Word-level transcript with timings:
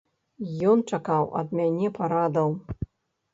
Ён 0.69 0.79
чакаў 0.95 1.29
ад 1.41 1.53
мяне 1.59 1.93
парадаў. 1.99 2.49